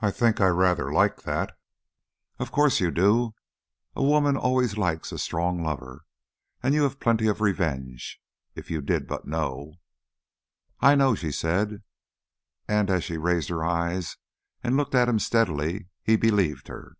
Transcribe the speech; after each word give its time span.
"I 0.00 0.10
think 0.10 0.40
I 0.40 0.48
rather 0.48 0.92
like 0.92 1.22
that." 1.22 1.56
"Of 2.40 2.50
course 2.50 2.80
you 2.80 2.90
do. 2.90 3.36
A 3.94 4.02
woman 4.02 4.36
always 4.36 4.76
likes 4.76 5.12
a 5.12 5.18
strong 5.20 5.62
lover. 5.62 6.04
And 6.64 6.74
you 6.74 6.82
have 6.82 6.98
plenty 6.98 7.28
of 7.28 7.40
revenge, 7.40 8.20
if 8.56 8.72
you 8.72 8.80
did 8.82 9.06
but 9.06 9.24
know." 9.28 9.74
"I 10.80 10.96
know," 10.96 11.14
she 11.14 11.30
said; 11.30 11.84
and 12.66 12.90
as 12.90 13.04
she 13.04 13.18
raised 13.18 13.48
her 13.50 13.64
eyes 13.64 14.16
and 14.64 14.76
looked 14.76 14.96
at 14.96 15.08
him 15.08 15.20
steadily, 15.20 15.90
he 16.02 16.16
believed 16.16 16.66
her. 16.66 16.96